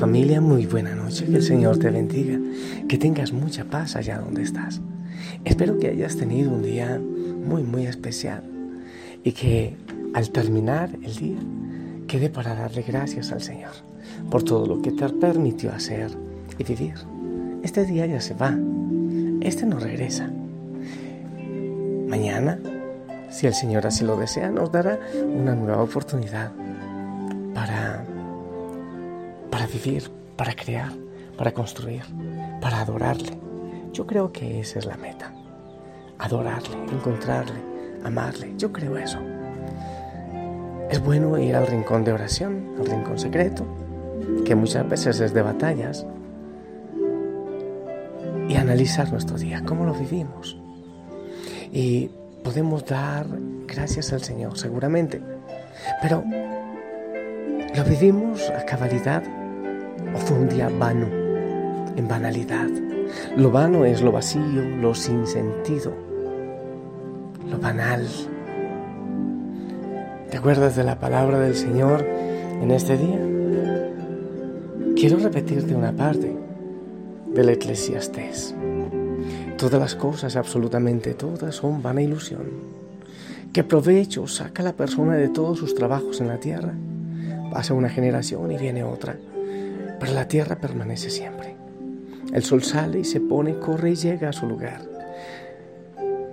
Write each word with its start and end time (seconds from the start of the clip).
Familia, 0.00 0.40
muy 0.40 0.64
buena 0.64 0.94
noche, 0.94 1.26
que 1.26 1.36
el 1.36 1.42
Señor 1.42 1.78
te 1.78 1.90
bendiga, 1.90 2.38
que 2.88 2.96
tengas 2.96 3.34
mucha 3.34 3.66
paz 3.66 3.96
allá 3.96 4.18
donde 4.18 4.42
estás. 4.42 4.80
Espero 5.44 5.78
que 5.78 5.88
hayas 5.88 6.16
tenido 6.16 6.52
un 6.52 6.62
día 6.62 6.98
muy, 6.98 7.64
muy 7.64 7.84
especial 7.84 8.42
y 9.22 9.32
que 9.32 9.76
al 10.14 10.30
terminar 10.30 10.88
el 11.02 11.14
día 11.16 11.38
quede 12.08 12.30
para 12.30 12.54
darle 12.54 12.80
gracias 12.80 13.30
al 13.30 13.42
Señor 13.42 13.72
por 14.30 14.42
todo 14.42 14.64
lo 14.64 14.80
que 14.80 14.90
te 14.90 15.06
permitió 15.10 15.70
hacer 15.70 16.10
y 16.58 16.64
vivir. 16.64 16.94
Este 17.62 17.84
día 17.84 18.06
ya 18.06 18.22
se 18.22 18.32
va, 18.32 18.56
este 19.42 19.66
no 19.66 19.78
regresa. 19.78 20.30
Mañana, 22.08 22.58
si 23.30 23.46
el 23.46 23.52
Señor 23.52 23.86
así 23.86 24.06
lo 24.06 24.16
desea, 24.16 24.48
nos 24.48 24.72
dará 24.72 24.98
una 25.26 25.54
nueva 25.54 25.82
oportunidad 25.82 26.52
para 27.52 28.06
vivir, 29.70 30.10
para 30.36 30.54
crear, 30.54 30.92
para 31.36 31.52
construir, 31.52 32.02
para 32.60 32.80
adorarle. 32.80 33.38
Yo 33.92 34.06
creo 34.06 34.32
que 34.32 34.60
esa 34.60 34.78
es 34.78 34.86
la 34.86 34.96
meta. 34.96 35.32
Adorarle, 36.18 36.76
encontrarle, 36.92 37.60
amarle. 38.04 38.54
Yo 38.56 38.72
creo 38.72 38.96
eso. 38.98 39.18
Es 40.90 41.02
bueno 41.02 41.38
ir 41.38 41.54
al 41.54 41.66
rincón 41.66 42.04
de 42.04 42.12
oración, 42.12 42.74
al 42.78 42.86
rincón 42.86 43.18
secreto, 43.18 43.64
que 44.44 44.54
muchas 44.54 44.88
veces 44.88 45.20
es 45.20 45.32
de 45.32 45.42
batallas, 45.42 46.06
y 48.48 48.56
analizar 48.56 49.10
nuestro 49.12 49.38
día, 49.38 49.62
cómo 49.64 49.84
lo 49.84 49.94
vivimos. 49.94 50.58
Y 51.72 52.10
podemos 52.42 52.84
dar 52.84 53.26
gracias 53.66 54.12
al 54.12 54.22
Señor, 54.22 54.58
seguramente, 54.58 55.22
pero 56.02 56.24
¿lo 57.74 57.84
vivimos 57.84 58.50
a 58.50 58.64
cabalidad 58.64 59.22
o 60.14 60.18
fue 60.18 60.38
un 60.38 60.48
día 60.48 60.68
vano, 60.68 61.06
en 61.96 62.08
banalidad. 62.08 62.68
Lo 63.36 63.50
vano 63.50 63.84
es 63.84 64.02
lo 64.02 64.12
vacío, 64.12 64.62
lo 64.80 64.94
sin 64.94 65.26
sentido, 65.26 65.92
lo 67.48 67.58
banal. 67.58 68.06
¿Te 70.30 70.36
acuerdas 70.36 70.76
de 70.76 70.84
la 70.84 70.98
palabra 70.98 71.40
del 71.40 71.54
Señor 71.54 72.04
en 72.04 72.70
este 72.70 72.96
día? 72.96 73.18
Quiero 74.94 75.18
repetirte 75.18 75.74
una 75.74 75.92
parte 75.92 76.36
del 77.34 77.48
Eclesiastés. 77.48 78.54
Todas 79.56 79.80
las 79.80 79.94
cosas, 79.94 80.36
absolutamente 80.36 81.14
todas, 81.14 81.56
son 81.56 81.82
vana 81.82 82.02
ilusión. 82.02 82.42
¿Qué 83.52 83.64
provecho 83.64 84.26
saca 84.28 84.62
la 84.62 84.72
persona 84.72 85.16
de 85.16 85.28
todos 85.28 85.58
sus 85.58 85.74
trabajos 85.74 86.20
en 86.20 86.28
la 86.28 86.38
tierra? 86.38 86.72
Pasa 87.52 87.74
una 87.74 87.88
generación 87.88 88.52
y 88.52 88.56
viene 88.56 88.84
otra 88.84 89.16
pero 90.00 90.12
la 90.14 90.26
tierra 90.26 90.56
permanece 90.56 91.10
siempre. 91.10 91.54
El 92.32 92.42
sol 92.42 92.62
sale 92.62 93.00
y 93.00 93.04
se 93.04 93.20
pone, 93.20 93.58
corre 93.58 93.90
y 93.90 93.96
llega 93.96 94.30
a 94.30 94.32
su 94.32 94.46
lugar. 94.46 94.80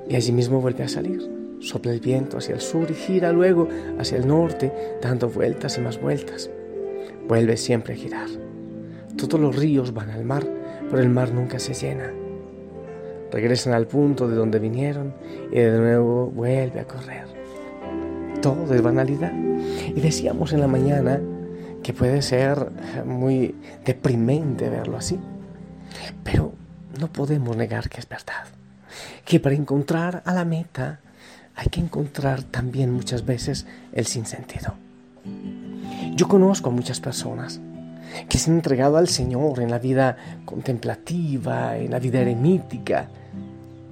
Y 0.08 0.16
allí 0.16 0.32
mismo 0.32 0.62
vuelve 0.62 0.84
a 0.84 0.88
salir. 0.88 1.30
Sopla 1.60 1.92
el 1.92 2.00
viento 2.00 2.38
hacia 2.38 2.56
el 2.56 2.62
sur 2.62 2.90
y 2.90 2.94
gira 2.94 3.32
luego 3.34 3.68
hacia 4.00 4.18
el 4.18 4.28
norte, 4.28 4.72
dando 5.02 5.30
vueltas 5.30 5.78
y 5.78 5.82
más 5.82 6.00
vueltas. 6.00 6.50
Vuelve 7.28 7.58
siempre 7.58 7.94
a 7.94 7.98
girar. 7.98 8.30
Todos 9.18 9.40
los 9.40 9.56
ríos 9.56 9.94
van 9.94 10.12
al 10.12 10.24
mar, 10.24 10.48
pero 10.90 11.02
el 11.02 11.10
mar 11.10 11.34
nunca 11.34 11.60
se 11.60 11.74
llena. 11.74 12.14
Regresan 13.32 13.74
al 13.74 13.88
punto 13.88 14.30
de 14.30 14.36
donde 14.36 14.60
vinieron 14.60 15.14
y 15.52 15.60
de 15.60 15.78
nuevo 15.78 16.28
vuelve 16.28 16.80
a 16.80 16.86
correr. 16.88 17.26
Todo 18.42 18.74
es 18.74 18.82
banalidad. 18.82 19.34
Y 19.34 20.00
decíamos 20.00 20.54
en 20.54 20.62
la 20.62 20.68
mañana 20.68 21.20
que 21.88 21.94
puede 21.94 22.22
ser 22.22 22.70
muy 23.06 23.56
deprimente 23.86 24.70
verlo 24.70 24.98
así. 24.98 25.18
Pero 26.22 26.52
no 27.00 27.08
podemos 27.08 27.56
negar 27.56 27.88
que 27.88 28.02
es 28.02 28.10
verdad. 28.10 28.44
Que 29.24 29.40
para 29.40 29.56
encontrar 29.56 30.22
a 30.26 30.34
la 30.34 30.44
meta 30.44 31.00
hay 31.56 31.68
que 31.68 31.80
encontrar 31.80 32.44
también 32.44 32.92
muchas 32.92 33.26
veces 33.26 33.66
el 33.94 34.06
sinsentido. 34.06 34.74
Yo 36.14 36.28
conozco 36.28 36.72
a 36.72 36.74
muchas 36.74 37.00
personas 37.00 37.62
que 38.28 38.38
se 38.38 38.52
han 38.52 38.58
entregado 38.58 38.98
al 38.98 39.08
Señor 39.08 39.62
en 39.62 39.72
la 39.72 39.80
vida 39.80 40.18
contemplativa, 40.44 41.78
en 41.78 41.92
la 41.92 42.00
vida 42.00 42.20
eremítica. 42.20 43.08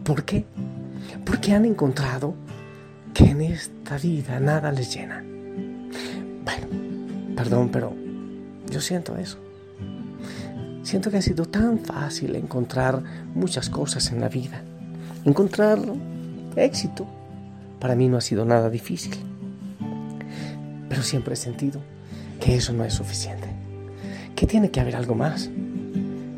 ¿Por 0.03 0.25
qué? 0.25 0.43
Porque 1.25 1.53
han 1.53 1.63
encontrado 1.63 2.33
que 3.13 3.23
en 3.23 3.39
esta 3.39 3.97
vida 3.97 4.41
nada 4.41 4.73
les 4.73 4.93
llena. 4.93 5.23
Bueno, 6.43 6.94
Perdón, 7.35 7.69
pero 7.69 7.93
yo 8.69 8.81
siento 8.81 9.17
eso. 9.17 9.37
Siento 10.83 11.09
que 11.09 11.17
ha 11.17 11.21
sido 11.21 11.45
tan 11.45 11.79
fácil 11.79 12.35
encontrar 12.35 13.01
muchas 13.33 13.69
cosas 13.69 14.11
en 14.11 14.21
la 14.21 14.29
vida. 14.29 14.61
Encontrar 15.25 15.79
éxito 16.55 17.07
para 17.79 17.95
mí 17.95 18.07
no 18.07 18.17
ha 18.17 18.21
sido 18.21 18.45
nada 18.45 18.69
difícil. 18.69 19.15
Pero 20.87 21.01
siempre 21.01 21.33
he 21.33 21.37
sentido 21.37 21.81
que 22.39 22.55
eso 22.55 22.71
no 22.73 22.83
es 22.83 22.93
suficiente. 22.93 23.47
Que 24.35 24.45
tiene 24.45 24.71
que 24.71 24.79
haber 24.79 24.95
algo 24.95 25.15
más. 25.15 25.49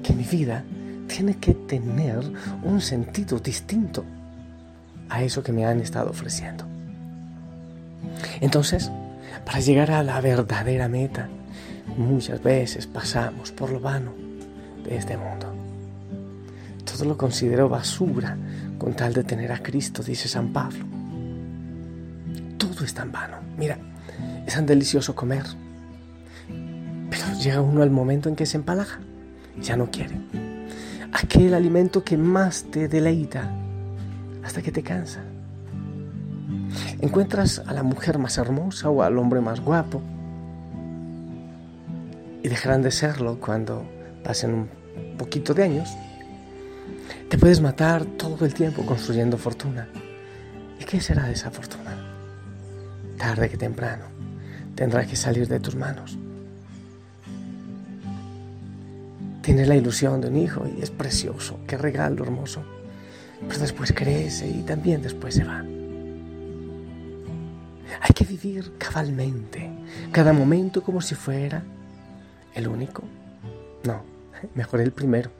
Que 0.01 0.13
mi 0.13 0.23
vida 0.23 0.63
tiene 1.07 1.35
que 1.35 1.53
tener 1.53 2.19
un 2.63 2.81
sentido 2.81 3.39
distinto 3.39 4.05
a 5.09 5.23
eso 5.23 5.43
que 5.43 5.51
me 5.51 5.65
han 5.65 5.81
estado 5.81 6.09
ofreciendo. 6.09 6.65
Entonces, 8.41 8.91
para 9.45 9.59
llegar 9.59 9.91
a 9.91 10.03
la 10.03 10.19
verdadera 10.21 10.87
meta, 10.87 11.29
muchas 11.97 12.41
veces 12.41 12.87
pasamos 12.87 13.51
por 13.51 13.71
lo 13.71 13.79
vano 13.79 14.13
de 14.83 14.97
este 14.97 15.17
mundo. 15.17 15.53
Todo 16.85 17.05
lo 17.05 17.17
considero 17.17 17.69
basura 17.69 18.37
con 18.77 18.93
tal 18.93 19.13
de 19.13 19.23
tener 19.23 19.51
a 19.51 19.61
Cristo, 19.61 20.03
dice 20.03 20.27
San 20.27 20.53
Pablo. 20.53 20.85
Todo 22.57 22.83
es 22.83 22.93
tan 22.93 23.11
vano. 23.11 23.37
Mira, 23.57 23.77
es 24.45 24.53
tan 24.53 24.65
delicioso 24.65 25.15
comer, 25.15 25.43
pero 27.09 27.39
llega 27.39 27.61
uno 27.61 27.83
al 27.83 27.91
momento 27.91 28.29
en 28.29 28.35
que 28.35 28.45
se 28.45 28.57
empalaga 28.57 28.99
y 29.57 29.61
ya 29.61 29.75
no 29.75 29.89
quiere. 29.91 30.19
Aquel 31.11 31.53
alimento 31.53 32.03
que 32.03 32.17
más 32.17 32.65
te 32.71 32.87
deleita 32.87 33.49
hasta 34.43 34.61
que 34.61 34.71
te 34.71 34.83
cansa 34.83 35.21
encuentras 37.01 37.59
a 37.65 37.73
la 37.73 37.83
mujer 37.83 38.17
más 38.17 38.37
hermosa 38.37 38.89
o 38.89 39.03
al 39.03 39.17
hombre 39.17 39.41
más 39.41 39.59
guapo 39.59 40.01
y 42.43 42.49
dejarán 42.49 42.81
de 42.81 42.91
serlo 42.91 43.39
cuando 43.39 43.85
pasen 44.23 44.53
un 44.53 44.69
poquito 45.17 45.53
de 45.53 45.63
años. 45.63 45.89
Te 47.29 47.37
puedes 47.37 47.61
matar 47.61 48.05
todo 48.05 48.45
el 48.45 48.53
tiempo 48.53 48.85
construyendo 48.85 49.37
fortuna. 49.37 49.87
¿Y 50.79 50.85
qué 50.85 51.01
será 51.01 51.25
de 51.25 51.33
esa 51.33 51.51
fortuna? 51.51 51.97
Tarde 53.17 53.49
que 53.49 53.57
temprano 53.57 54.05
tendrá 54.75 55.05
que 55.05 55.15
salir 55.15 55.47
de 55.47 55.59
tus 55.59 55.75
manos. 55.75 56.17
Tienes 59.41 59.67
la 59.67 59.75
ilusión 59.75 60.21
de 60.21 60.27
un 60.27 60.37
hijo 60.37 60.65
y 60.67 60.81
es 60.81 60.91
precioso, 60.91 61.59
qué 61.67 61.77
regalo 61.77 62.23
hermoso. 62.23 62.61
Pero 63.47 63.59
después 63.59 63.91
crece 63.93 64.47
y 64.47 64.61
también 64.61 65.01
después 65.01 65.35
se 65.35 65.43
va. 65.43 65.63
Hay 68.01 68.13
que 68.13 68.25
vivir 68.25 68.73
cabalmente, 68.77 69.69
cada 70.11 70.33
momento 70.33 70.83
como 70.83 71.01
si 71.01 71.15
fuera 71.15 71.63
el 72.53 72.67
único. 72.67 73.03
No, 73.83 74.01
mejor 74.55 74.81
el 74.81 74.91
primero, 74.91 75.31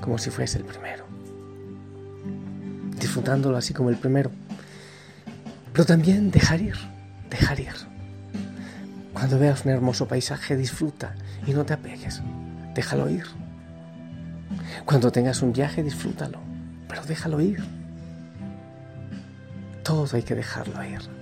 como 0.00 0.18
si 0.18 0.30
fuese 0.30 0.58
el 0.58 0.64
primero. 0.64 1.04
Disfrutándolo 2.98 3.56
así 3.56 3.72
como 3.72 3.90
el 3.90 3.96
primero. 3.96 4.30
Pero 5.72 5.84
también 5.86 6.30
dejar 6.30 6.60
ir, 6.60 6.76
dejar 7.30 7.60
ir. 7.60 7.74
Cuando 9.12 9.38
veas 9.38 9.64
un 9.64 9.70
hermoso 9.70 10.06
paisaje, 10.06 10.56
disfruta 10.56 11.14
y 11.46 11.52
no 11.52 11.64
te 11.64 11.74
apegues. 11.74 12.20
Déjalo 12.74 13.08
ir. 13.10 13.24
Cuando 14.84 15.12
tengas 15.12 15.42
un 15.42 15.52
viaje, 15.52 15.82
disfrútalo, 15.82 16.38
pero 16.88 17.04
déjalo 17.04 17.40
ir. 17.40 17.62
Todo 19.82 20.06
hay 20.12 20.22
que 20.22 20.34
dejarlo 20.34 20.82
ir. 20.84 21.19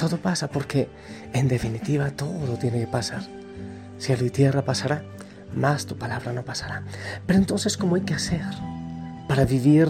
Todo 0.00 0.16
pasa 0.16 0.48
porque, 0.48 0.88
en 1.34 1.46
definitiva, 1.46 2.10
todo 2.12 2.56
tiene 2.56 2.80
que 2.80 2.86
pasar. 2.86 3.20
Cielo 3.98 4.24
y 4.24 4.30
tierra 4.30 4.62
pasará, 4.62 5.02
más 5.54 5.84
tu 5.84 5.98
palabra 5.98 6.32
no 6.32 6.42
pasará. 6.42 6.84
Pero 7.26 7.38
entonces, 7.38 7.76
¿cómo 7.76 7.96
hay 7.96 8.00
que 8.00 8.14
hacer 8.14 8.40
para 9.28 9.44
vivir 9.44 9.88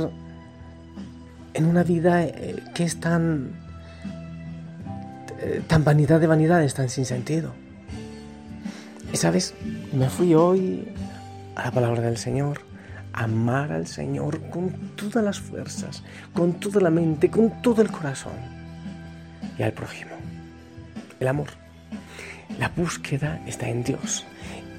en 1.54 1.64
una 1.64 1.84
vida 1.84 2.24
eh, 2.24 2.56
que 2.74 2.82
es 2.82 2.98
tan, 2.98 3.52
eh, 5.38 5.62
tan 5.68 5.84
vanidad 5.84 6.18
de 6.18 6.26
vanidades, 6.26 6.74
tan 6.74 6.88
sin 6.88 7.04
sentido? 7.04 7.52
Y 9.12 9.16
sabes, 9.16 9.54
me 9.92 10.10
fui 10.10 10.34
hoy 10.34 10.92
a 11.54 11.66
la 11.66 11.70
palabra 11.70 12.00
del 12.00 12.16
Señor, 12.16 12.62
amar 13.12 13.70
al 13.70 13.86
Señor 13.86 14.40
con 14.50 14.70
todas 14.96 15.24
las 15.24 15.38
fuerzas, 15.38 16.02
con 16.34 16.54
toda 16.54 16.80
la 16.80 16.90
mente, 16.90 17.30
con 17.30 17.62
todo 17.62 17.80
el 17.80 17.92
corazón 17.92 18.59
y 19.60 19.62
al 19.62 19.74
prójimo. 19.74 20.12
El 21.20 21.28
amor. 21.28 21.48
La 22.58 22.70
búsqueda 22.70 23.42
está 23.46 23.68
en 23.68 23.84
Dios 23.84 24.24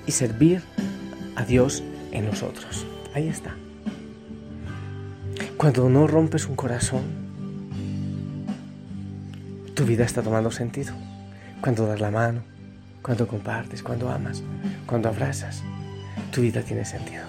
y 0.07 0.11
servir 0.11 0.63
a 1.35 1.45
Dios 1.45 1.83
en 2.11 2.25
nosotros. 2.25 2.87
Ahí 3.13 3.27
está. 3.27 3.55
Cuando 5.55 5.87
no 5.87 6.07
rompes 6.07 6.47
un 6.47 6.55
corazón, 6.55 7.03
tu 9.75 9.85
vida 9.85 10.03
está 10.03 10.23
tomando 10.23 10.49
sentido. 10.49 10.95
Cuando 11.61 11.85
das 11.85 12.01
la 12.01 12.09
mano, 12.09 12.41
cuando 13.03 13.27
compartes, 13.27 13.83
cuando 13.83 14.09
amas, 14.09 14.41
cuando 14.87 15.09
abrazas, 15.09 15.61
tu 16.31 16.41
vida 16.41 16.63
tiene 16.63 16.85
sentido. 16.85 17.25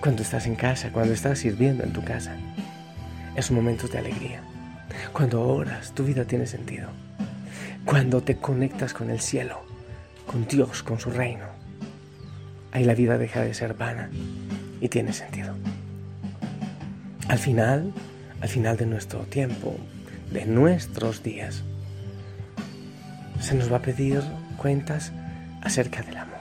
Cuando 0.00 0.20
estás 0.20 0.46
en 0.46 0.56
casa, 0.56 0.92
cuando 0.92 1.14
estás 1.14 1.38
sirviendo 1.38 1.84
en 1.84 1.94
tu 1.94 2.04
casa, 2.04 2.36
es 3.34 3.48
un 3.48 3.56
momento 3.56 3.88
de 3.88 3.98
alegría. 3.98 4.42
Cuando 5.12 5.42
oras, 5.42 5.92
tu 5.94 6.04
vida 6.04 6.24
tiene 6.24 6.46
sentido. 6.46 6.88
Cuando 7.84 8.22
te 8.22 8.36
conectas 8.36 8.92
con 8.92 9.10
el 9.10 9.20
cielo, 9.20 9.60
con 10.26 10.46
Dios, 10.46 10.82
con 10.82 11.00
su 11.00 11.10
reino, 11.10 11.46
ahí 12.72 12.84
la 12.84 12.94
vida 12.94 13.18
deja 13.18 13.40
de 13.40 13.54
ser 13.54 13.74
vana 13.74 14.10
y 14.80 14.88
tiene 14.88 15.12
sentido. 15.12 15.54
Al 17.28 17.38
final, 17.38 17.92
al 18.40 18.48
final 18.48 18.76
de 18.76 18.86
nuestro 18.86 19.20
tiempo, 19.20 19.76
de 20.30 20.46
nuestros 20.46 21.22
días, 21.22 21.62
se 23.40 23.54
nos 23.54 23.72
va 23.72 23.78
a 23.78 23.82
pedir 23.82 24.22
cuentas 24.56 25.12
acerca 25.62 26.02
del 26.02 26.16
amor. 26.16 26.40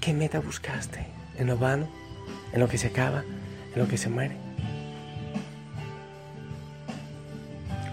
¿Qué 0.00 0.12
meta 0.12 0.40
buscaste? 0.40 1.06
¿En 1.38 1.46
lo 1.46 1.58
vano? 1.58 1.88
¿En 2.52 2.60
lo 2.60 2.68
que 2.68 2.78
se 2.78 2.88
acaba? 2.88 3.22
¿En 3.74 3.82
lo 3.82 3.88
que 3.88 3.96
se 3.96 4.08
muere? 4.08 4.49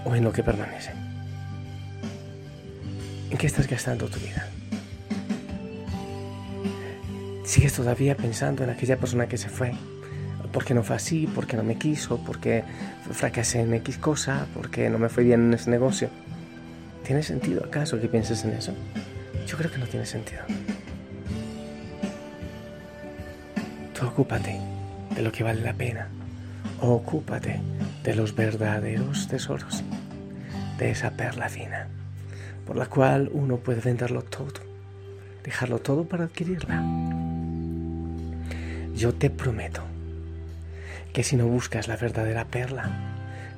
¿O 0.08 0.16
en 0.16 0.24
lo 0.24 0.32
que 0.32 0.42
permanece? 0.42 0.92
¿En 3.30 3.38
qué 3.38 3.46
estás 3.46 3.68
gastando 3.68 4.08
tu 4.08 4.20
vida? 4.20 4.48
¿Sigues 7.44 7.74
todavía 7.74 8.16
pensando 8.16 8.64
en 8.64 8.70
aquella 8.70 8.96
persona 8.96 9.28
que 9.28 9.38
se 9.38 9.50
fue? 9.50 9.74
¿Por 10.54 10.64
qué 10.64 10.74
no 10.74 10.82
fue 10.82 10.96
así? 10.96 11.28
¿Por 11.28 11.46
qué 11.46 11.58
no 11.58 11.64
me 11.64 11.78
quiso? 11.78 12.24
¿Por 12.24 12.40
qué 12.40 12.64
fracasé 13.12 13.60
en 13.60 13.74
X 13.74 13.98
cosa? 13.98 14.48
¿Por 14.54 14.72
qué 14.72 14.90
no 14.90 14.98
me 14.98 15.10
fue 15.10 15.26
bien 15.26 15.42
en 15.48 15.54
ese 15.56 15.70
negocio? 15.70 16.10
¿Tiene 17.04 17.22
sentido 17.22 17.66
acaso 17.66 18.00
que 18.00 18.08
pienses 18.08 18.46
en 18.46 18.52
eso? 18.52 18.72
Yo 19.46 19.58
creo 19.58 19.70
que 19.70 19.78
no 19.78 19.88
tiene 19.88 20.06
sentido. 20.06 20.42
Tú 23.94 24.08
ocúpate 24.08 24.58
de 25.14 25.22
lo 25.22 25.34
que 25.34 25.44
vale 25.44 25.62
la 25.62 25.74
pena. 25.74 26.08
Ocúpate 26.80 27.60
de 28.04 28.16
los 28.16 28.34
verdaderos 28.34 29.28
tesoros, 29.28 29.84
de 30.78 30.92
esa 30.92 31.12
perla 31.12 31.50
fina, 31.50 31.88
por 32.66 32.76
la 32.76 32.86
cual 32.86 33.30
uno 33.34 33.58
puede 33.58 33.82
venderlo 33.82 34.22
todo, 34.22 34.62
dejarlo 35.44 35.80
todo 35.80 36.06
para 36.06 36.26
adquirirla. 36.26 36.84
Yo 38.96 39.14
te 39.14 39.30
prometo 39.30 39.82
que 41.14 41.24
si 41.24 41.36
no 41.36 41.48
buscas 41.48 41.88
la 41.88 41.98
verdadera 41.98 42.46
perla, 42.46 42.90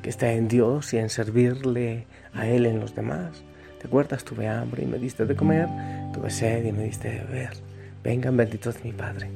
que 0.02 0.10
está 0.10 0.32
en 0.32 0.48
Dios 0.48 0.94
y 0.94 0.98
en 0.98 1.10
servirle 1.10 2.08
a 2.34 2.48
Él 2.48 2.66
en 2.66 2.80
los 2.80 2.96
demás, 2.96 3.44
¿te 3.82 3.88
acuerdas? 3.88 4.24
Tuve 4.24 4.48
hambre 4.48 4.84
y 4.84 4.86
me 4.86 4.98
diste 4.98 5.26
de 5.26 5.36
comer, 5.36 5.68
tuve 6.14 6.30
sed 6.30 6.66
y 6.66 6.72
me 6.72 6.84
diste 6.84 7.10
de 7.10 7.24
beber. 7.26 7.54
Vengan 8.04 8.38
benditos 8.38 8.84
mi 8.84 8.94
Padre. 8.94 9.30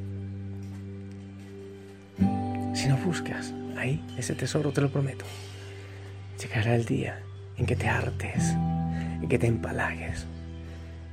Si 2.74 2.88
no 2.88 2.97
buscas 2.97 3.53
ahí 3.77 4.03
ese 4.18 4.35
tesoro, 4.35 4.71
te 4.71 4.81
lo 4.81 4.89
prometo, 4.89 5.25
llegará 6.39 6.75
el 6.75 6.85
día 6.85 7.19
en 7.58 7.66
que 7.66 7.76
te 7.76 7.88
hartes, 7.88 8.50
en 9.22 9.28
que 9.28 9.40
te 9.40 9.48
empalagues 9.48 10.26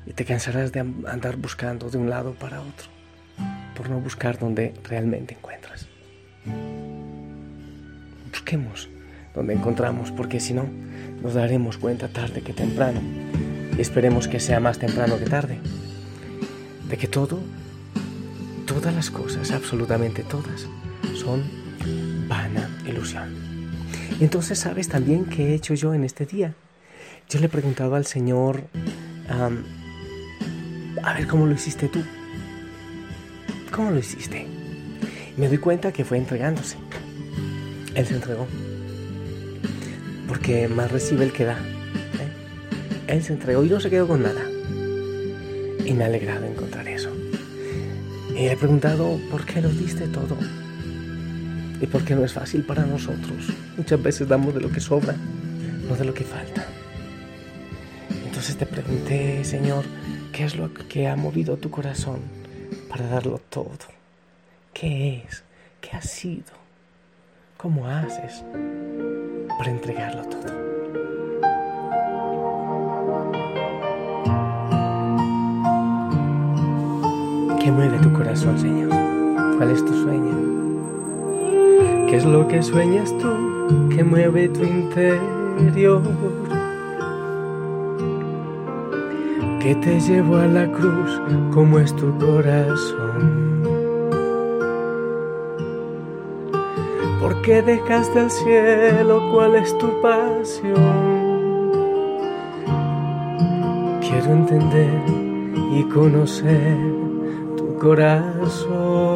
y 0.06 0.12
te 0.12 0.24
cansarás 0.24 0.72
de 0.72 0.80
andar 0.80 1.36
buscando 1.36 1.90
de 1.90 1.98
un 1.98 2.10
lado 2.10 2.34
para 2.34 2.60
otro, 2.60 2.88
por 3.76 3.90
no 3.90 4.00
buscar 4.00 4.38
donde 4.38 4.74
realmente 4.84 5.34
encuentras. 5.34 5.86
Busquemos 8.30 8.88
donde 9.34 9.54
encontramos, 9.54 10.10
porque 10.10 10.40
si 10.40 10.54
no, 10.54 10.66
nos 11.22 11.34
daremos 11.34 11.78
cuenta 11.78 12.08
tarde 12.08 12.42
que 12.42 12.52
temprano, 12.52 13.00
y 13.76 13.80
esperemos 13.80 14.26
que 14.26 14.40
sea 14.40 14.60
más 14.60 14.78
temprano 14.78 15.18
que 15.18 15.26
tarde, 15.26 15.58
de 16.88 16.96
que 16.96 17.06
todo, 17.06 17.38
todas 18.66 18.94
las 18.94 19.10
cosas, 19.10 19.52
absolutamente 19.52 20.24
todas, 20.24 20.66
son 21.14 21.44
vana 22.28 22.68
ilusión. 22.86 23.49
Y 24.18 24.24
entonces 24.24 24.58
sabes 24.58 24.88
también 24.88 25.24
qué 25.26 25.50
he 25.50 25.54
hecho 25.54 25.74
yo 25.74 25.94
en 25.94 26.04
este 26.04 26.26
día. 26.26 26.54
Yo 27.28 27.38
le 27.38 27.46
he 27.46 27.48
preguntado 27.48 27.94
al 27.94 28.06
Señor, 28.06 28.64
a 31.02 31.14
ver 31.14 31.26
cómo 31.26 31.46
lo 31.46 31.54
hiciste 31.54 31.88
tú. 31.88 32.02
¿Cómo 33.70 33.92
lo 33.92 33.98
hiciste? 33.98 34.46
Me 35.36 35.48
doy 35.48 35.58
cuenta 35.58 35.92
que 35.92 36.04
fue 36.04 36.18
entregándose. 36.18 36.76
Él 37.94 38.06
se 38.06 38.14
entregó. 38.14 38.46
Porque 40.28 40.68
más 40.68 40.90
recibe 40.90 41.24
el 41.24 41.32
que 41.32 41.44
da. 41.44 41.56
¿eh? 41.58 43.06
Él 43.06 43.22
se 43.22 43.32
entregó 43.32 43.64
y 43.64 43.68
no 43.68 43.80
se 43.80 43.90
quedó 43.90 44.08
con 44.08 44.22
nada. 44.22 44.42
Y 45.84 45.92
me 45.94 46.04
ha 46.04 46.06
alegrado 46.08 46.46
encontrar 46.46 46.88
eso. 46.88 47.10
Y 48.34 48.48
he 48.48 48.56
preguntado, 48.56 49.18
¿por 49.30 49.44
qué 49.44 49.60
lo 49.60 49.68
diste 49.68 50.06
todo? 50.08 50.36
Y 51.80 51.86
porque 51.86 52.14
no 52.14 52.24
es 52.24 52.32
fácil 52.32 52.64
para 52.64 52.84
nosotros. 52.84 53.48
Muchas 53.76 54.02
veces 54.02 54.28
damos 54.28 54.54
de 54.54 54.60
lo 54.60 54.70
que 54.70 54.80
sobra, 54.80 55.14
no 55.88 55.96
de 55.96 56.04
lo 56.04 56.14
que 56.14 56.24
falta. 56.24 56.66
Entonces 58.26 58.56
te 58.56 58.66
pregunté, 58.66 59.44
Señor, 59.44 59.84
¿qué 60.32 60.44
es 60.44 60.56
lo 60.56 60.72
que 60.72 61.08
ha 61.08 61.16
movido 61.16 61.56
tu 61.56 61.70
corazón 61.70 62.20
para 62.88 63.06
darlo 63.06 63.40
todo? 63.48 63.78
¿Qué 64.72 65.24
es? 65.26 65.42
¿Qué 65.80 65.96
ha 65.96 66.02
sido? 66.02 66.52
¿Cómo 67.56 67.86
haces 67.88 68.44
para 69.58 69.70
entregarlo 69.70 70.22
todo? 70.22 70.70
¿Qué 77.58 77.70
mueve 77.70 77.98
tu 77.98 78.12
corazón, 78.12 78.58
Señor? 78.58 78.88
¿Cuál 79.58 79.70
es 79.70 79.84
tu 79.84 79.92
sueño? 79.92 80.49
¿Qué 82.10 82.16
es 82.16 82.24
lo 82.24 82.48
que 82.48 82.60
sueñas 82.60 83.16
tú 83.18 83.88
que 83.88 84.02
mueve 84.02 84.48
tu 84.48 84.64
interior? 84.64 86.02
Que 89.60 89.76
te 89.76 90.00
llevó 90.00 90.38
a 90.38 90.46
la 90.46 90.66
cruz 90.72 91.22
como 91.54 91.78
es 91.78 91.94
tu 91.94 92.12
corazón. 92.18 93.62
¿Por 97.20 97.40
qué 97.42 97.62
dejaste 97.62 98.18
el 98.18 98.30
cielo? 98.32 99.30
¿Cuál 99.32 99.54
es 99.54 99.78
tu 99.78 100.02
pasión? 100.02 101.70
Quiero 104.00 104.32
entender 104.32 105.04
y 105.76 105.84
conocer 105.84 106.76
tu 107.56 107.78
corazón 107.78 109.09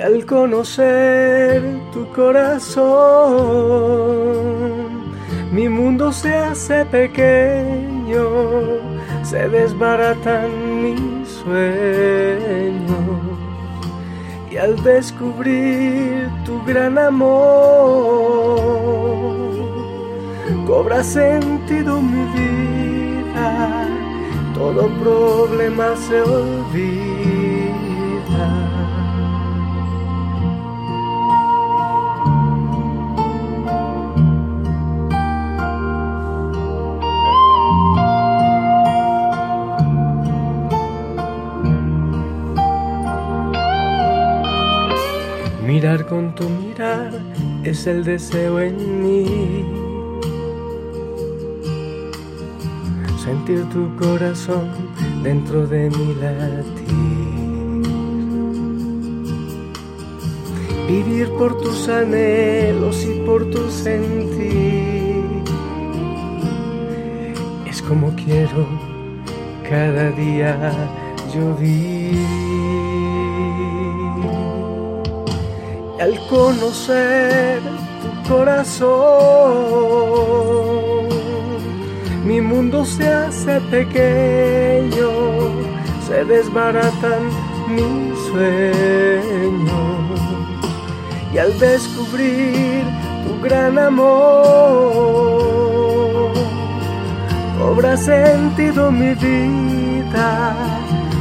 al 0.00 0.24
conocer 0.26 1.62
tu 1.92 2.06
corazón, 2.12 2.86
mi 5.52 5.68
mundo 5.68 6.12
se 6.12 6.34
hace 6.34 6.84
pequeño, 6.86 8.28
se 9.22 9.48
desbaratan 9.48 10.50
mis 10.82 11.28
sueños. 11.28 12.96
Y 14.50 14.56
al 14.56 14.82
descubrir 14.82 16.28
tu 16.44 16.62
gran 16.64 16.98
amor, 16.98 18.58
cobra 20.66 21.02
sentido 21.02 22.00
mi 22.00 22.24
vida 22.32 22.58
todo 24.58 24.88
problema 25.02 25.94
se 25.96 26.20
olvida. 26.20 27.37
Con 46.08 46.34
tu 46.34 46.48
mirar 46.48 47.10
es 47.64 47.86
el 47.86 48.02
deseo 48.02 48.60
en 48.60 49.02
mí. 49.02 49.64
Sentir 53.22 53.68
tu 53.68 53.94
corazón 53.96 54.70
dentro 55.22 55.66
de 55.66 55.90
mi 55.90 56.14
latir. 56.14 57.28
Vivir 60.88 61.28
por 61.36 61.60
tus 61.60 61.88
anhelos 61.88 63.04
y 63.04 63.20
por 63.26 63.50
tu 63.50 63.70
sentir. 63.70 65.22
Es 67.68 67.82
como 67.82 68.14
quiero 68.14 68.66
cada 69.68 70.10
día 70.12 70.72
yo 71.34 71.54
vivir. 71.56 72.67
Al 76.00 76.18
conocer 76.26 77.60
tu 78.02 78.28
corazón, 78.28 78.88
mi 82.24 82.40
mundo 82.40 82.84
se 82.84 83.08
hace 83.08 83.60
pequeño, 83.62 85.10
se 86.06 86.24
desbaratan 86.24 87.30
mis 87.68 88.18
sueños. 88.30 89.74
Y 91.32 91.38
al 91.38 91.58
descubrir 91.58 92.84
tu 93.26 93.40
gran 93.42 93.78
amor, 93.78 94.92
cobra 97.58 97.96
sentido 97.96 98.90
mi 98.90 99.14
vida, 99.14 100.54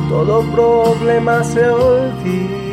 todo 0.09 0.43
problema 0.51 1.43
se 1.43 1.67
olvida 1.67 2.66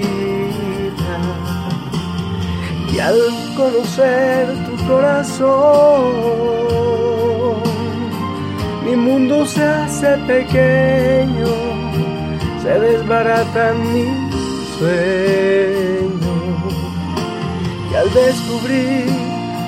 y 2.94 3.00
al 3.00 3.18
conocer 3.56 4.46
tu 4.66 4.86
corazón, 4.86 6.04
mi 8.84 8.94
mundo 8.94 9.44
se 9.46 9.64
hace 9.64 10.16
pequeño, 10.28 11.46
se 12.62 12.78
desbaratan 12.78 13.92
mis 13.92 14.34
sueños. 14.78 16.14
Y 17.90 17.94
al 17.96 18.12
descubrir 18.12 19.06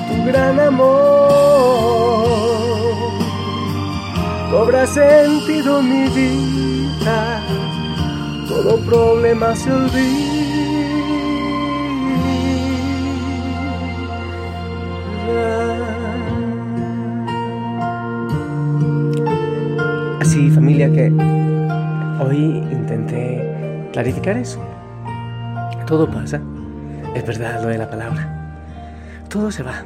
tu 0.08 0.24
gran 0.26 0.60
amor, 0.60 2.28
cobra 4.52 4.86
sentido 4.86 5.82
mi 5.82 6.08
vida, 6.10 7.42
todo 8.48 8.76
problema 8.82 9.56
se 9.56 9.72
olvida. 9.72 10.65
Así, 20.20 20.50
familia, 20.50 20.90
que 20.90 21.12
hoy 22.20 22.62
intenté 22.70 23.88
clarificar 23.92 24.36
eso. 24.36 24.60
Todo 25.86 26.10
pasa, 26.10 26.40
es 27.14 27.26
verdad 27.26 27.62
lo 27.62 27.68
de 27.68 27.78
la 27.78 27.88
palabra. 27.88 28.32
Todo 29.28 29.50
se 29.50 29.62
va. 29.62 29.84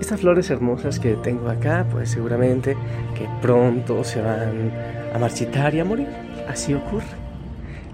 Estas 0.00 0.20
flores 0.20 0.50
hermosas 0.50 0.98
que 0.98 1.14
tengo 1.16 1.48
acá, 1.48 1.86
pues 1.90 2.10
seguramente 2.10 2.76
que 3.16 3.28
pronto 3.40 4.02
se 4.02 4.20
van 4.20 4.72
a 5.14 5.18
marchitar 5.18 5.74
y 5.74 5.80
a 5.80 5.84
morir. 5.84 6.08
Así 6.48 6.74
ocurre. 6.74 7.04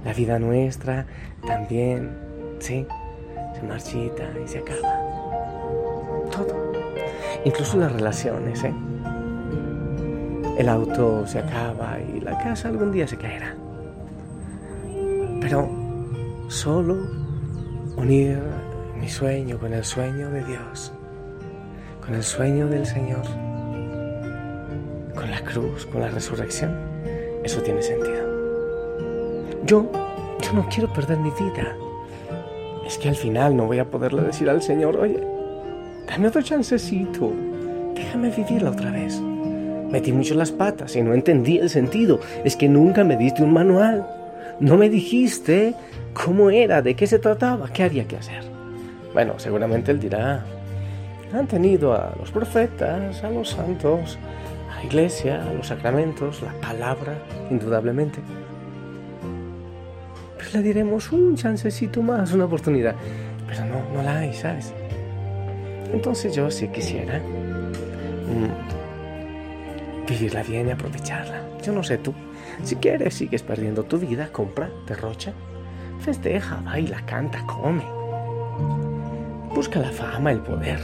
La 0.04 0.12
vida 0.12 0.38
nuestra 0.38 1.06
también, 1.46 2.10
se 2.60 2.86
marchita 3.66 4.24
y 4.44 4.48
se 4.48 4.58
acaba. 4.58 5.17
Incluso 7.48 7.78
las 7.78 7.90
relaciones, 7.90 8.62
¿eh? 8.62 8.74
El 10.58 10.68
auto 10.68 11.26
se 11.26 11.38
acaba 11.38 11.96
y 11.98 12.20
la 12.20 12.36
casa 12.36 12.68
algún 12.68 12.92
día 12.92 13.08
se 13.08 13.16
caerá. 13.16 13.54
Pero 15.40 15.66
solo 16.48 16.98
unir 17.96 18.38
mi 19.00 19.08
sueño 19.08 19.58
con 19.58 19.72
el 19.72 19.82
sueño 19.82 20.30
de 20.30 20.44
Dios, 20.44 20.92
con 22.04 22.16
el 22.16 22.22
sueño 22.22 22.68
del 22.68 22.84
Señor, 22.84 23.24
con 25.14 25.30
la 25.30 25.40
cruz, 25.40 25.86
con 25.86 26.02
la 26.02 26.08
resurrección, 26.08 26.76
eso 27.44 27.62
tiene 27.62 27.80
sentido. 27.80 28.28
Yo, 29.64 29.90
yo 30.42 30.52
no 30.52 30.68
quiero 30.68 30.92
perder 30.92 31.16
mi 31.16 31.30
vida. 31.30 31.74
Es 32.86 32.98
que 32.98 33.08
al 33.08 33.16
final 33.16 33.56
no 33.56 33.64
voy 33.64 33.78
a 33.78 33.86
poderle 33.86 34.20
decir 34.20 34.50
al 34.50 34.60
Señor, 34.60 34.98
oye, 34.98 35.37
dame 36.18 36.28
otro 36.30 36.42
chancecito, 36.42 37.32
déjame 37.94 38.30
vivirla 38.30 38.70
otra 38.70 38.90
vez. 38.90 39.20
Metí 39.88 40.10
mucho 40.10 40.34
las 40.34 40.50
patas 40.50 40.96
y 40.96 41.02
no 41.02 41.14
entendí 41.14 41.58
el 41.58 41.70
sentido. 41.70 42.18
Es 42.44 42.56
que 42.56 42.68
nunca 42.68 43.04
me 43.04 43.16
diste 43.16 43.44
un 43.44 43.52
manual. 43.52 44.04
No 44.58 44.76
me 44.76 44.90
dijiste 44.90 45.76
cómo 46.14 46.50
era, 46.50 46.82
de 46.82 46.96
qué 46.96 47.06
se 47.06 47.20
trataba, 47.20 47.68
qué 47.72 47.84
había 47.84 48.08
que 48.08 48.16
hacer. 48.16 48.42
Bueno, 49.14 49.34
seguramente 49.36 49.92
él 49.92 50.00
dirá, 50.00 50.44
han 51.32 51.46
tenido 51.46 51.94
a 51.94 52.12
los 52.18 52.32
profetas, 52.32 53.22
a 53.22 53.30
los 53.30 53.50
santos, 53.50 54.18
a 54.72 54.80
la 54.80 54.84
iglesia, 54.84 55.48
a 55.48 55.52
los 55.52 55.68
sacramentos, 55.68 56.42
la 56.42 56.52
palabra, 56.54 57.16
indudablemente. 57.48 58.18
Pues 60.34 60.52
le 60.52 60.62
diremos 60.62 61.12
un 61.12 61.36
chancecito 61.36 62.02
más, 62.02 62.32
una 62.32 62.46
oportunidad. 62.46 62.96
Pero 63.46 63.64
no, 63.66 63.94
no 63.94 64.02
la 64.02 64.18
hay, 64.18 64.34
¿sabes? 64.34 64.74
Entonces 65.92 66.34
yo 66.34 66.50
sí 66.50 66.68
quisiera 66.68 67.20
vivirla 70.08 70.42
bien 70.42 70.68
y 70.68 70.70
aprovecharla. 70.70 71.42
Yo 71.62 71.72
no 71.72 71.82
sé 71.82 71.98
tú. 71.98 72.14
Si 72.62 72.76
quieres, 72.76 73.14
sigues 73.14 73.42
perdiendo 73.42 73.84
tu 73.84 73.98
vida, 73.98 74.28
compra, 74.32 74.70
derrocha, 74.86 75.32
festeja, 76.00 76.56
baila, 76.64 77.04
canta, 77.06 77.44
come. 77.46 77.84
Busca 79.54 79.78
la 79.78 79.90
fama, 79.90 80.32
el 80.32 80.40
poder. 80.40 80.78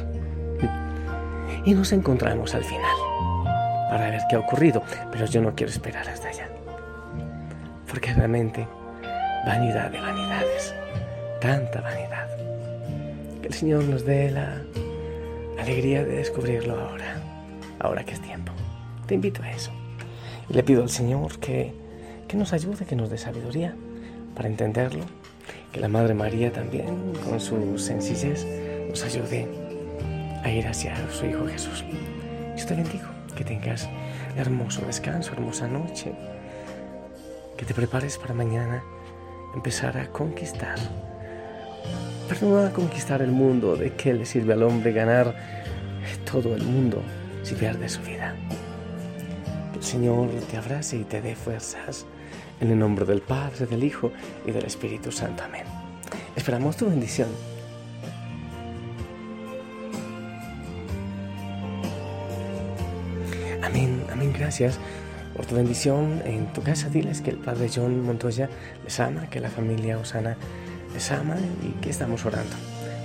Y 1.64 1.74
nos 1.74 1.92
encontramos 1.92 2.54
al 2.54 2.64
final 2.64 2.96
para 3.88 4.10
ver 4.10 4.20
qué 4.28 4.36
ha 4.36 4.40
ocurrido. 4.40 4.82
Pero 5.10 5.26
yo 5.26 5.40
no 5.40 5.54
quiero 5.54 5.72
esperar 5.72 6.08
hasta 6.08 6.28
allá. 6.28 6.48
Porque 7.88 8.12
realmente, 8.12 8.66
vanidad 9.46 9.90
de 9.90 10.00
vanidades. 10.00 10.74
Tanta 11.40 11.80
vanidad. 11.80 12.28
Que 13.40 13.48
el 13.48 13.54
Señor 13.54 13.84
nos 13.84 14.04
dé 14.04 14.30
la 14.30 14.60
alegría 15.64 16.04
de 16.04 16.16
descubrirlo 16.16 16.78
ahora. 16.78 17.16
Ahora 17.80 18.04
que 18.04 18.12
es 18.12 18.20
tiempo. 18.20 18.52
Te 19.06 19.14
invito 19.14 19.42
a 19.42 19.50
eso. 19.50 19.72
Le 20.48 20.62
pido 20.62 20.82
al 20.82 20.90
Señor 20.90 21.38
que, 21.38 21.72
que 22.28 22.36
nos 22.36 22.52
ayude, 22.52 22.84
que 22.84 22.96
nos 22.96 23.10
dé 23.10 23.18
sabiduría 23.18 23.74
para 24.34 24.48
entenderlo. 24.48 25.04
Que 25.72 25.80
la 25.80 25.88
Madre 25.88 26.14
María 26.14 26.52
también, 26.52 27.14
con 27.28 27.40
su 27.40 27.78
sencillez, 27.78 28.46
nos 28.88 29.02
ayude 29.04 29.48
a 30.44 30.50
ir 30.50 30.66
hacia 30.66 30.94
su 31.10 31.26
Hijo 31.26 31.46
Jesús. 31.46 31.84
Yo 32.56 32.66
te 32.66 32.74
bendigo, 32.74 33.08
que 33.34 33.44
tengas 33.44 33.88
hermoso 34.36 34.82
descanso, 34.86 35.32
hermosa 35.32 35.66
noche, 35.66 36.12
que 37.56 37.64
te 37.64 37.74
prepares 37.74 38.18
para 38.18 38.34
mañana 38.34 38.82
empezar 39.54 39.96
a 39.96 40.06
conquistar, 40.08 40.78
pero 42.28 42.46
no 42.48 42.58
a 42.58 42.70
conquistar 42.70 43.22
el 43.22 43.30
mundo, 43.30 43.76
de 43.76 43.92
qué 43.92 44.14
le 44.14 44.26
sirve 44.26 44.52
al 44.52 44.62
hombre 44.62 44.92
ganar 44.92 45.34
todo 46.30 46.54
el 46.54 46.62
mundo 46.64 47.02
si 47.42 47.54
pierde 47.54 47.88
su 47.88 48.00
vida. 48.02 48.34
Señor 49.80 50.30
te 50.50 50.56
abrace 50.56 50.96
y 50.96 51.04
te 51.04 51.20
dé 51.20 51.36
fuerzas. 51.36 52.06
En 52.60 52.70
el 52.70 52.78
nombre 52.78 53.04
del 53.04 53.20
Padre, 53.20 53.66
del 53.66 53.84
Hijo 53.84 54.12
y 54.46 54.50
del 54.50 54.64
Espíritu 54.64 55.12
Santo. 55.12 55.42
Amén. 55.44 55.64
Esperamos 56.34 56.76
tu 56.76 56.88
bendición. 56.88 57.28
Amén, 63.62 64.04
amén, 64.10 64.32
gracias 64.36 64.78
por 65.36 65.46
tu 65.46 65.56
bendición 65.56 66.22
en 66.24 66.52
tu 66.52 66.62
casa. 66.62 66.88
Diles 66.88 67.20
que 67.20 67.30
el 67.30 67.38
Padre 67.38 67.68
John 67.74 68.02
Montoya 68.02 68.48
les 68.84 68.98
ama, 69.00 69.28
que 69.28 69.40
la 69.40 69.50
familia 69.50 69.98
Osana 69.98 70.36
les 70.94 71.10
ama 71.10 71.36
y 71.62 71.80
que 71.82 71.90
estamos 71.90 72.24
orando 72.24 72.56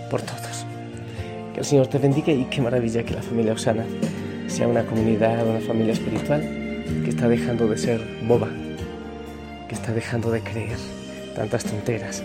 por 0.09 0.21
todos. 0.21 0.65
Que 1.53 1.59
el 1.59 1.65
Señor 1.65 1.87
te 1.87 1.97
bendiga 1.97 2.31
y 2.31 2.45
qué 2.45 2.61
maravilla 2.61 3.03
que 3.03 3.15
la 3.15 3.21
familia 3.21 3.53
Osana 3.53 3.85
sea 4.47 4.67
una 4.67 4.85
comunidad, 4.85 5.45
una 5.45 5.59
familia 5.59 5.93
espiritual 5.93 6.41
que 7.03 7.09
está 7.09 7.27
dejando 7.27 7.67
de 7.67 7.77
ser 7.77 8.01
boba 8.27 8.47
que 9.69 9.75
está 9.75 9.93
dejando 9.93 10.31
de 10.31 10.41
creer 10.41 10.77
tantas 11.35 11.63
tonteras 11.63 12.23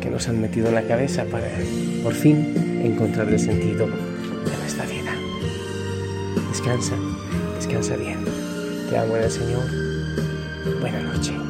que 0.00 0.10
nos 0.10 0.26
han 0.28 0.40
metido 0.40 0.68
en 0.68 0.74
la 0.74 0.82
cabeza 0.82 1.24
para 1.26 1.46
por 2.02 2.14
fin 2.14 2.80
encontrar 2.82 3.28
el 3.28 3.38
sentido 3.38 3.86
de 3.86 4.56
nuestra 4.58 4.86
vida. 4.86 5.12
Descansa, 6.48 6.96
descansa 7.56 7.96
bien. 7.96 8.24
Te 8.88 8.96
amo 8.96 9.14
en 9.16 9.22
el 9.22 9.30
Señor. 9.30 9.64
Buenas 10.80 11.02
noches. 11.04 11.49